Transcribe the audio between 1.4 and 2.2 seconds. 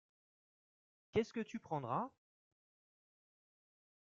tu prendras?